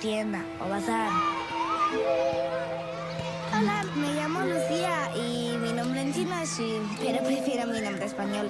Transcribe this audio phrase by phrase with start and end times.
[0.00, 1.10] tienda o bazar.
[3.52, 8.06] Hola, me llamo Lucía y mi nombre en chino es Xu, pero prefiero mi nombre
[8.06, 8.48] español.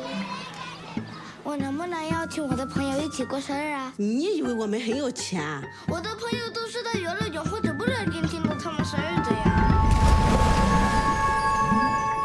[1.43, 3.93] 我能不能邀请我的朋友一起过生日啊？
[3.96, 5.43] 你以为我们很有钱？
[5.89, 9.53] 我的朋友都是在游乐场或者不热店庆祝他们生日的呀。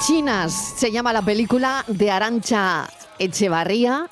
[0.01, 2.87] Chinas se llama la película de Arancha
[3.19, 4.07] Echevarría,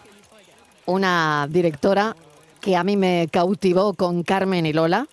[0.86, 2.16] una directora
[2.65, 5.07] que a mí me cautivó con Carmen y Lola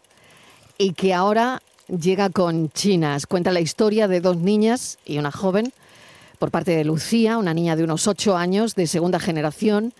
[0.78, 3.28] y que ahora llega con Chinas.
[3.28, 5.74] Cuenta la historia de dos niñas y una joven
[6.40, 9.92] por parte de Lucía, una niña de unos ocho años, de segunda generación,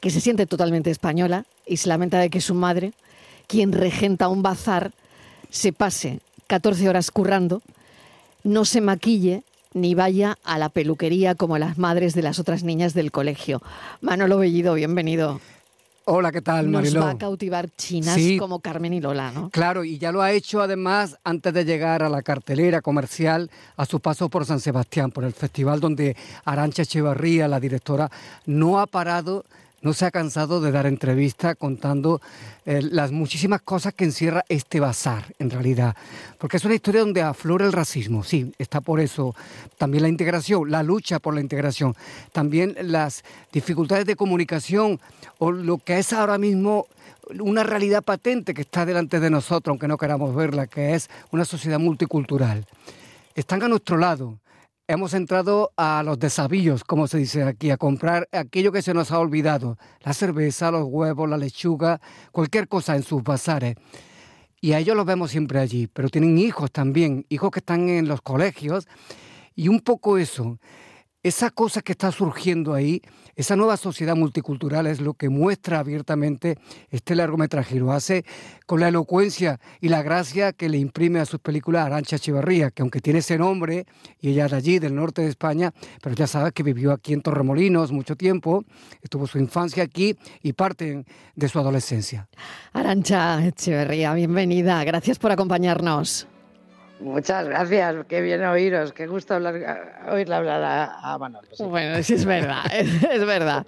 [0.00, 2.92] que se siente totalmente española y se lamenta de que su madre,
[3.46, 4.92] quien regenta un bazar,
[5.48, 7.62] se pase 14 horas currando,
[8.44, 12.92] no se maquille ni vaya a la peluquería como las madres de las otras niñas
[12.92, 13.62] del colegio.
[14.02, 15.40] Manolo Bellido, bienvenido.
[16.04, 17.00] Hola, ¿qué tal, Nos Mariló?
[17.02, 18.36] va a cautivar chinas Sí.
[18.36, 19.50] como Carmen y Lola, ¿no?
[19.50, 23.86] Claro, y ya lo ha hecho además antes de llegar a la cartelera comercial a
[23.86, 28.10] su paso por San Sebastián, por el festival donde Arancha Echevarría, la directora,
[28.46, 29.44] no ha parado,
[29.82, 32.20] no se ha cansado de dar entrevistas contando
[32.64, 35.96] eh, las muchísimas cosas que encierra este bazar, en realidad.
[36.38, 39.34] Porque es una historia donde aflora el racismo, sí, está por eso.
[39.76, 41.94] También la integración, la lucha por la integración,
[42.32, 45.00] también las dificultades de comunicación
[45.38, 46.86] o lo que es ahora mismo
[47.40, 51.44] una realidad patente que está delante de nosotros, aunque no queramos verla, que es una
[51.44, 52.66] sociedad multicultural.
[53.34, 54.38] Están a nuestro lado.
[54.88, 59.12] Hemos entrado a los desavíos, como se dice aquí, a comprar aquello que se nos
[59.12, 62.00] ha olvidado, la cerveza, los huevos, la lechuga,
[62.32, 63.76] cualquier cosa en sus bazares.
[64.60, 68.08] Y a ellos los vemos siempre allí, pero tienen hijos también, hijos que están en
[68.08, 68.88] los colegios.
[69.54, 70.58] Y un poco eso,
[71.22, 73.02] esa cosa que está surgiendo ahí,
[73.36, 76.58] esa nueva sociedad multicultural es lo que muestra abiertamente
[76.90, 77.76] este largometraje.
[77.76, 78.24] Lo hace
[78.66, 82.82] con la elocuencia y la gracia que le imprime a sus películas Arancha Echevarría, que
[82.82, 83.86] aunque tiene ese nombre,
[84.20, 87.14] y ella es de allí, del norte de España, pero ya sabes que vivió aquí
[87.14, 88.64] en Torremolinos mucho tiempo,
[89.00, 91.04] estuvo su infancia aquí y parte
[91.34, 92.28] de su adolescencia.
[92.72, 94.84] Arancha Echeverría, bienvenida.
[94.84, 96.26] Gracias por acompañarnos.
[97.02, 101.48] Muchas gracias, qué bien oíros, qué gusto hablar, oírle hablar a, a Manolo.
[101.52, 101.64] sí.
[101.64, 103.66] Bueno, sí es verdad, es, es verdad.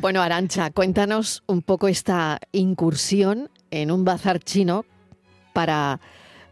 [0.00, 4.84] Bueno, Arancha, cuéntanos un poco esta incursión en un bazar chino
[5.52, 6.00] para,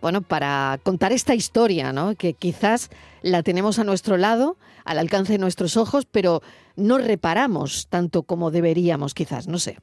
[0.01, 2.15] bueno, para contar esta historia, ¿no?
[2.15, 2.91] Que quizás
[3.23, 6.41] la tenemos a nuestro lado, al alcance de nuestros ojos, pero
[6.77, 9.79] no reparamos tanto como deberíamos, quizás, no sé.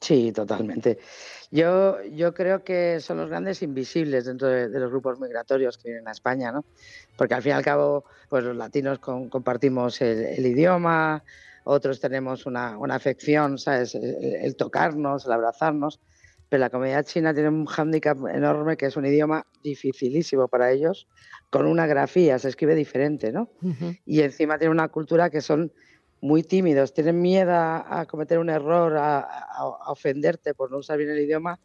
[0.00, 0.98] Sí, totalmente.
[1.50, 5.88] Yo, yo creo que son los grandes invisibles dentro de, de los grupos migratorios que
[5.88, 6.64] vienen a España, ¿no?
[7.16, 11.24] Porque al fin y al cabo, pues los latinos con- compartimos el, el idioma,
[11.64, 13.94] otros tenemos una, una afección, ¿sabes?
[13.94, 14.04] El,
[14.42, 16.00] el tocarnos, el abrazarnos,
[16.50, 21.06] pero la comunidad china tiene un hándicap enorme que es un idioma dificilísimo para ellos,
[21.50, 23.50] con una grafía, se escribe diferente, ¿no?
[24.06, 25.72] y encima tienen una cultura que son
[26.20, 30.78] muy tímidos, tienen miedo a, a cometer un error, a, a- a ofenderte por no
[30.78, 31.60] usar bien el idioma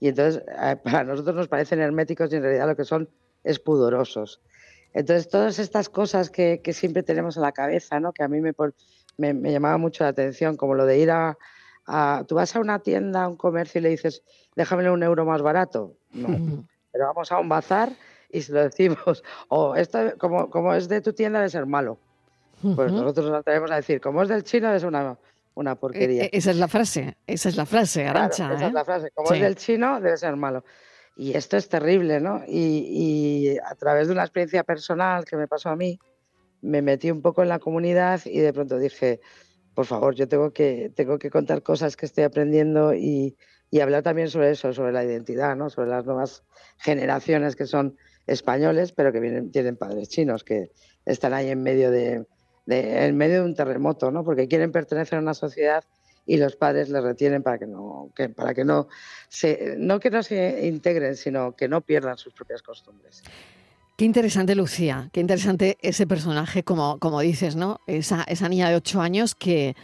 [0.00, 3.08] y entonces eh, para nosotros nos parecen herméticos y en realidad lo que son
[3.44, 4.40] es pudorosos.
[4.94, 8.12] Entonces todas estas cosas que, que siempre tenemos en la cabeza, ¿no?
[8.12, 8.52] que a mí me,
[9.18, 11.36] me, me llamaba mucho la atención, como lo de ir a,
[11.86, 14.22] a- Tú vas a una tienda, a un comercio y le dices,
[14.56, 15.96] déjame un euro más barato.
[16.12, 16.28] No,
[16.90, 17.92] pero vamos a un bazar
[18.30, 21.98] y se lo decimos, o esto como, como es de tu tienda debe ser malo.
[22.62, 25.18] Pues nosotros nos atrevemos a decir, como es del chino ser una,
[25.54, 26.24] una porquería.
[26.24, 28.54] Eh, esa es la frase, esa es la frase, Claro, Arancha.
[28.54, 28.66] esa ¿eh?
[28.68, 29.34] es la frase, como Sí.
[29.36, 30.64] es del chino debe ser malo.
[31.16, 32.42] Y esto es terrible, ¿no?
[32.46, 32.84] Y,
[33.52, 35.98] y a través de una experiencia personal que me pasó a mí,
[36.62, 39.20] me metí un poco en la comunidad y de pronto dije,
[39.74, 43.36] por favor, yo tengo que, tengo que contar cosas que estoy aprendiendo y,
[43.70, 45.70] y hablar también sobre eso, sobre la identidad, ¿no?
[45.70, 46.42] Sobre las nuevas
[46.78, 47.96] generaciones que son
[48.26, 50.70] españoles, pero que vienen, tienen padres chinos, que
[51.04, 52.26] están ahí en medio de,
[52.68, 54.22] de- en medio de un terremoto, ¿no?
[54.24, 55.82] Porque quieren pertenecer a una sociedad
[56.26, 58.88] y los padres les retienen para que no, que, para que no
[59.28, 63.22] se, no que no se integren, sino que no pierdan sus propias costumbres.
[63.96, 65.08] Qué interesante, Lucía.
[65.12, 67.80] Qué interesante ese personaje, como, como dices, ¿no?
[67.86, 69.74] Esa, esa niña de ocho años que,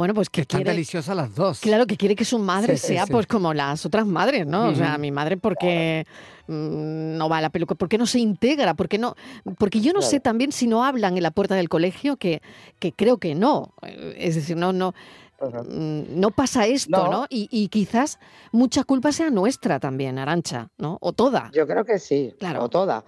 [0.00, 0.70] bueno, pues que Están quiere...
[0.72, 1.60] deliciosas las dos.
[1.60, 3.12] Claro, que quiere que su madre Sí, sea sí.
[3.12, 4.68] pues como las otras madres, ¿no?
[4.68, 6.06] O sea, mi madre porque
[6.46, 8.74] mm, no va a la peluca, ¿por qué no se integra?
[8.74, 9.14] ¿Por qué no?
[9.58, 12.40] Porque yo no sé también si no hablan en la puerta del colegio, que,
[12.78, 13.74] que creo que no.
[14.16, 14.94] Es decir, no, no,
[15.40, 17.10] mm, no pasa esto, ¿no?
[17.10, 17.26] No.
[17.28, 18.18] Y, y quizás
[18.52, 20.98] mucha culpa sea nuestra también, Arancha, ¿no?
[21.00, 21.50] O toda.
[21.52, 22.64] Yo creo que sí, Claro.
[22.64, 23.04] o toda.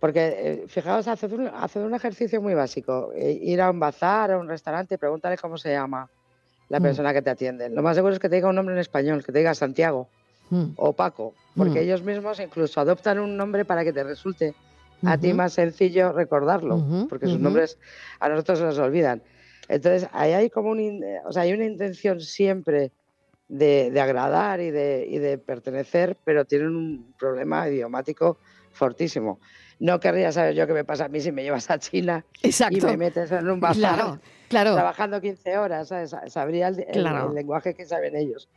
[0.00, 3.10] Porque, eh, fijaos, haced un, haced un ejercicio muy básico.
[3.16, 6.08] eh, ir a un bazar, a un restaurante y pregúntale cómo se llama
[6.68, 6.82] la Mm.
[6.82, 7.68] persona que te atiende.
[7.70, 10.10] Lo más seguro es que te diga un nombre en español, que te diga Santiago.
[10.50, 10.72] Mm.
[10.76, 11.82] o Paco, porque Mm.
[11.82, 14.54] ellos mismos incluso adoptan un nombre para que te resulte
[15.04, 17.78] a ti más sencillo recordarlo, porque sus nombres
[18.18, 19.22] a nosotros se nos olvidan.
[19.68, 22.92] Entonces, ahí hay como un, in- o sea, hay una intención siempre
[23.46, 28.38] de, de agradar y de, y de pertenecer, pero tienen un problema idiomático
[28.72, 29.40] fortísimo.
[29.80, 32.24] No querría saber yo qué me pasa a mí si me llevas a China
[32.70, 34.74] y me metes en un bazar Claro, claro.
[34.74, 36.14] trabajando 15 horas, ¿sabes?
[36.28, 37.28] Sabría el, el- Claro.
[37.28, 38.48] el lenguaje que saben ellos,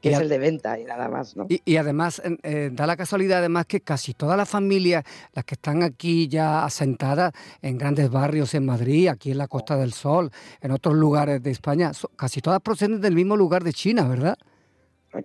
[0.00, 1.44] que Y es a- el de venta y nada más, ¿no?
[1.50, 5.04] Y, y además, en- eh, da la casualidad además que casi todas las familias,
[5.34, 9.76] las que están aquí ya asentadas en grandes barrios en Madrid, aquí en la Costa
[9.76, 10.30] del Sol,
[10.62, 14.38] en otros lugares de España, so- casi todas proceden del mismo lugar de China, ¿verdad?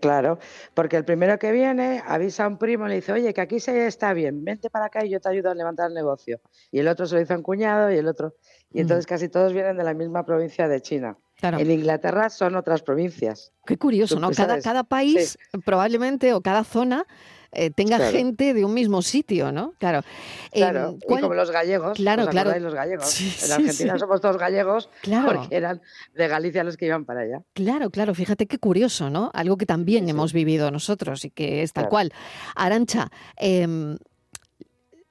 [0.01, 0.39] Claro,
[0.73, 3.59] porque el primero que viene avisa a un primo y le dice, oye, que aquí
[3.59, 6.39] se está bien, vente para acá y yo te ayudo a levantar el negocio.
[6.71, 8.35] Y el otro se lo dice a un cuñado y el otro.
[8.73, 8.81] Y Mm.
[8.81, 11.17] entonces casi todos vienen de la misma provincia de China.
[11.35, 11.59] Claro.
[11.59, 13.51] En Inglaterra son otras provincias.
[13.65, 14.31] Qué curioso, ¿no?
[14.31, 17.05] cada país probablemente o cada zona
[17.51, 18.11] eh, tenga Claro.
[18.17, 19.73] gente de un mismo sitio, ¿no?
[19.79, 20.01] Claro.
[20.51, 22.57] Claro, y ¿cuál- como los gallegos, Claro, ¿os claro.
[22.59, 23.05] los gallegos?
[23.09, 23.99] Sí, en Argentina sí.
[23.99, 25.41] somos todos gallegos Claro.
[25.41, 25.81] porque eran
[26.13, 27.41] de Galicia los que iban para allá.
[27.53, 29.31] Claro, claro, fíjate qué curioso, ¿no?
[29.33, 32.11] Algo que también hemos vivido nosotros y que es tal cual.
[32.55, 33.97] Arancha, em,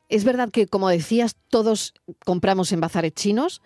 [0.09, 1.95] es verdad que, como decías, todos
[2.25, 3.63] compramos en bazares chinos,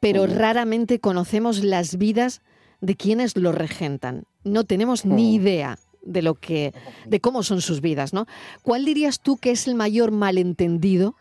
[0.00, 2.40] pero raramente conocemos las vidas
[2.80, 4.24] de quienes lo regentan.
[4.44, 6.72] No tenemos ni idea de lo que,
[7.06, 8.26] de cómo son sus vidas, ¿no?
[8.62, 11.14] ¿Cuál dirías tú que es el mayor malentendido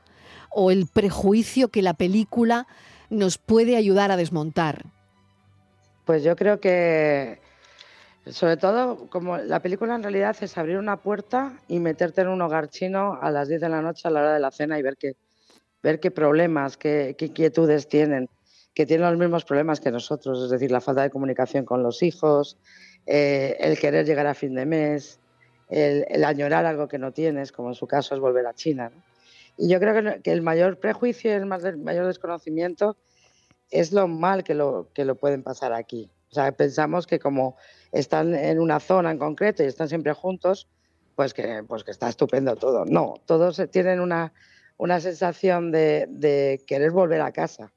[0.50, 2.68] o el prejuicio que la película
[3.10, 4.86] nos puede ayudar a desmontar?
[6.06, 7.42] Pues yo creo que,
[8.26, 12.42] sobre todo, como la película en realidad es abrir una puerta y meterte en un
[12.42, 14.82] hogar chino a las 10 de la noche a la hora de la cena y
[14.82, 15.16] ver qué,
[15.84, 18.30] ver qué problemas, qué, qué inquietudes tienen,
[18.74, 22.02] que tienen los mismos problemas que nosotros, es decir, la falta de comunicación con los
[22.04, 22.58] hijos,
[23.08, 25.20] eh, el querer llegar a fin de mes,
[25.70, 28.92] el, añorar algo que no tienes, como en su caso es volver a China.
[29.58, 32.98] Y yo creo que, el mayor prejuicio y el mayor desconocimiento
[33.72, 36.12] es lo mal que lo, que lo pueden pasar aquí.
[36.30, 37.56] O sea, pensamos que como
[37.92, 40.68] están en una zona en concreto y están siempre juntos,
[41.16, 42.86] pues que, pues que está estupendo todo.
[42.86, 44.34] No, todos tienen una,
[44.78, 47.72] una sensación de, de querer volver a casa.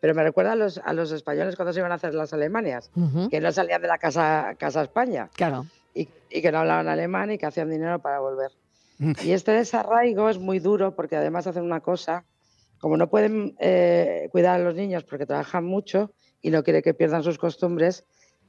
[0.00, 2.90] Pero me recuerda a los, a los españoles cuando se iban a hacer las Alemanias,
[2.94, 5.66] Ujú, que no salían de la casa, casa España Claro.
[5.94, 8.52] y, y que no hablaban alemán y que hacían dinero para volver.
[8.98, 9.12] Mm.
[9.24, 12.24] Y este desarraigo es muy duro porque además hacen una cosa,
[12.80, 16.12] como no pueden eh, cuidar a los niños porque trabajan mucho
[16.42, 18.04] y no quiere que pierdan sus costumbres,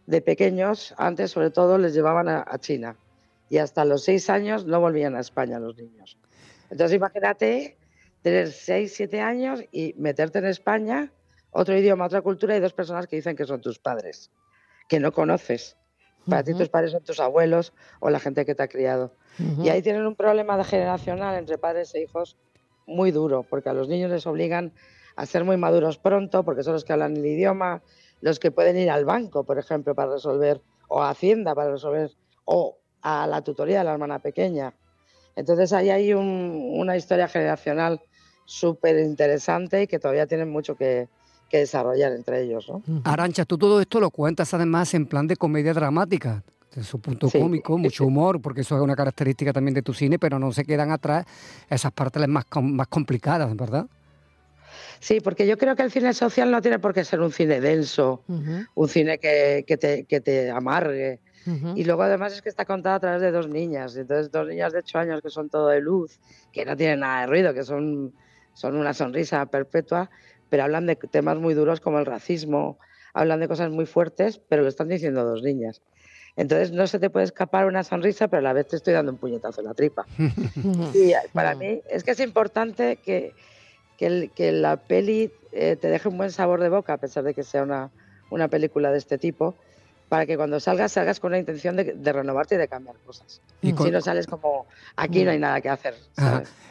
[0.05, 2.95] de pequeños, antes sobre todo, les llevaban a, a China.
[3.47, 6.17] Y hasta los seis años no volvían a España los niños.
[6.71, 7.77] Entonces imagínate
[8.23, 11.11] tener seis, siete años y meterte en España,
[11.51, 14.31] otro idioma, otra cultura y dos personas que dicen que son tus padres,
[14.87, 15.77] que no conoces.
[16.27, 19.17] Para ti Ujú, tus padres son tus abuelos o la gente que te ha criado.
[19.39, 19.63] ujú.
[19.63, 22.37] Y ahí tienen un problema de generacional entre padres e hijos
[22.85, 24.73] muy duro, porque a los niños les obligan
[25.15, 27.83] a ser muy maduros pronto, porque son los que hablan el idioma,
[28.21, 32.11] los que pueden ir al banco, por ejemplo, para resolver, o a Hacienda para resolver,
[32.45, 34.75] o a la tutoría de la hermana pequeña.
[35.35, 38.01] Entonces ahí hay un- una historia generacional
[38.45, 41.09] súper interesante y que todavía tienen mucho que,
[41.49, 42.69] que desarrollar entre ellos.
[42.69, 42.81] ¿no?
[43.03, 46.43] Arancha, tú todo esto lo cuentas además en plan de comedia dramática,
[46.75, 47.39] de su punto Sí.
[47.39, 50.63] cómico, mucho humor, porque eso es una característica también de tu cine, pero no se
[50.63, 51.25] quedan atrás
[51.69, 53.87] esas partes más, más complicadas, ¿verdad?
[54.99, 57.59] Sí, porque yo creo que el cine social no tiene por qué ser un cine
[57.61, 58.23] denso,
[58.75, 61.19] un cine que, que te, que te amargue.
[61.75, 64.71] Y luego además es que está contada a través de dos niñas, entonces dos niñas
[64.71, 66.19] de 8 años que son todo de luz,
[66.53, 68.13] que no tienen nada de ruido, que son,
[68.59, 70.09] son una sonrisa perpetua,
[70.49, 72.77] pero hablan de temas muy duros como el racismo,
[73.13, 75.81] hablan de cosas muy fuertes, pero lo están diciendo dos niñas.
[76.35, 79.13] Entonces no se te puede escapar una sonrisa, pero a la vez te estoy dando
[79.13, 80.05] un puñetazo en la tripa.
[80.93, 81.57] Y para Mm.
[81.59, 83.35] mí es que es importante que,
[83.95, 87.23] que, el- que la peli eh, te deje un buen sabor de boca, a pesar
[87.23, 87.93] de que sea una,
[88.29, 89.57] una película de este tipo,
[90.09, 93.41] para que cuando salgas, salgas con la intención de, de renovarte y de cambiar cosas.
[93.61, 95.95] Y, con- Si no sales como, aquí no hay nada que hacer.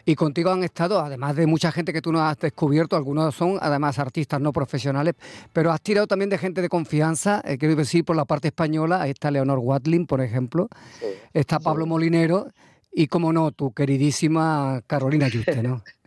[0.05, 3.59] Y contigo han estado, además de mucha gente que tú nos has descubierto, algunos son
[3.61, 5.15] además artistas no profesionales,
[5.53, 9.03] pero has tirado también de gente de confianza, eh, quiero decir, por la parte española,
[9.03, 10.69] ahí está Leonor Watling, por ejemplo,
[10.99, 11.07] Sí.
[11.35, 12.49] está Pablo Molinero
[12.91, 15.83] y, como no, tu queridísima Carolina Yuste, ¿no?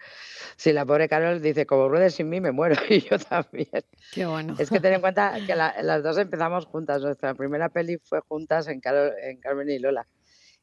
[0.61, 3.67] Sí, la pobre Carol dice, como ruedes sin mí me muero, y yo también.
[4.13, 4.55] Qué bueno.
[4.59, 7.01] Es que ten en cuenta que la- las dos empezamos juntas.
[7.01, 10.05] Nuestra primera peli fue juntas en, Carol- en Carmen y Lola.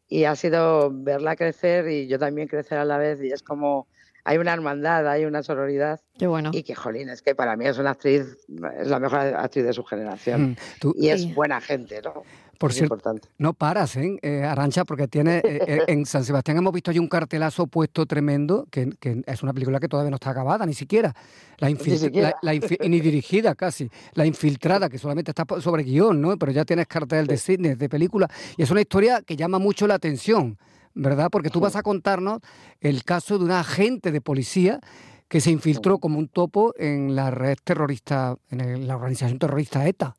[0.06, 3.20] Y ha sido verla crecer y yo también crecer a la vez.
[3.24, 3.88] Y es como,
[4.28, 6.00] hay una hermandad, hay una sororidad.
[6.18, 6.50] Qué bueno.
[6.52, 8.36] Y que, jolín, es que para mí es una actriz,
[8.78, 10.50] es la mejor actriz de su generación.
[10.50, 12.22] Mm, tú- Y es buena gente, ¿no?
[12.58, 13.28] Por cierto, importante.
[13.38, 14.18] no paras, ¿eh?
[14.20, 18.04] Eh, Arancha, porque tiene eh, eh, en San Sebastián hemos visto allí un cartelazo puesto
[18.04, 21.14] tremendo, que, que es una película que todavía no está acabada, ni siquiera.
[21.58, 22.30] La infil- Ni siquiera.
[22.42, 23.88] la- la infi- ni dirigida casi.
[24.14, 26.36] La infiltrada, que solamente está po- sobre guion, ¿no?
[26.36, 28.28] Pero ya tienes cartel de cine, de película.
[28.56, 30.58] Y es una historia que llama mucho la atención,
[30.94, 31.28] ¿verdad?
[31.30, 32.40] Porque tú vas a contarnos
[32.80, 34.80] el caso de una agente de policía
[35.28, 40.16] que se infiltró como un topo en la red terrorista, en la organización terrorista ETA.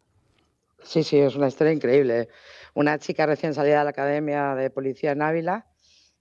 [0.84, 2.30] Sí, sí, es una historia increíble.
[2.76, 5.66] Una chica recién salida de la Academia de Policía en Ávila,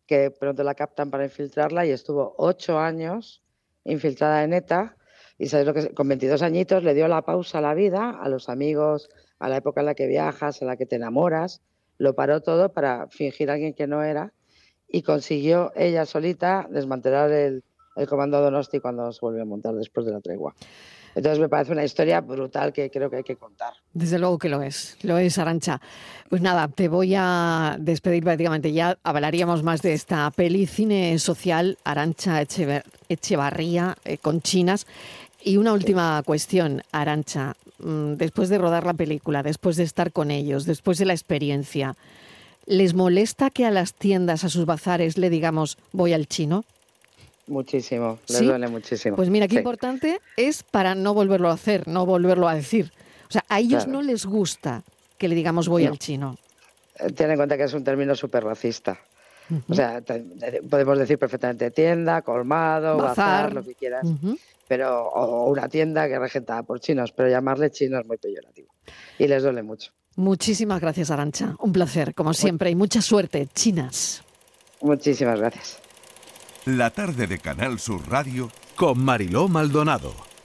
[0.06, 3.42] que pronto la captan para infiltrarla y estuvo ocho años
[3.84, 4.96] infiltrada en ETA.
[5.36, 8.28] Y sabes lo que con 22 añitos le dio la pausa a la vida, a
[8.28, 11.62] los amigos, a la época en la que viajas, en la que te enamoras.
[11.98, 14.32] Lo paró todo para fingir a alguien que no era
[14.88, 17.62] y consiguió ella solita desmantelar el,
[17.96, 20.54] el comando Donosti cuando se volvió a montar después de la tregua.
[21.14, 23.72] Entonces me parece una historia brutal que creo que hay que contar.
[23.92, 25.80] Desde luego que lo es, lo es, Arancha.
[26.28, 28.72] Pues nada, te voy a despedir prácticamente.
[28.72, 34.86] Ya hablaríamos más de esta peli cine social, Arancha Echever- Echevarría, eh, con chinas.
[35.42, 37.54] Y una última cuestión, Arancha.
[37.80, 41.96] Mm, Después de rodar la película, después de estar con ellos, después de la experiencia,
[42.68, 46.64] ¿les molesta que a las tiendas, a sus bazares, le digamos voy al chino?
[47.46, 48.44] Muchísimo, les ¿Sí?
[48.46, 49.16] duele muchísimo.
[49.16, 49.58] Pues mira, qué Sí.
[49.58, 52.92] importante es para no volverlo a hacer, no volverlo a decir.
[53.28, 53.92] O sea, a ellos Claro.
[54.00, 54.84] no les gusta
[55.16, 55.90] que le digamos voy No.
[55.92, 56.36] al chino.
[56.98, 58.98] Eh, Ten en cuenta que es un término súper racista.
[59.66, 60.02] O sea,
[60.68, 63.52] podemos decir perfectamente tienda, colmado, bazar, Bazar.
[63.54, 64.06] lo que quieras,
[64.66, 68.68] pero o una tienda que es regentada por chinos, pero llamarle chino es muy peyorativo
[69.18, 69.90] y les duele mucho.
[70.18, 71.54] Muchísimas gracias, Arancha.
[71.60, 74.24] Un placer, como siempre, y mucha suerte, chinas.
[74.80, 75.78] Muchísimas gracias.
[76.64, 80.27] La tarde de Canal Sur Radio con Mariló Maldonado.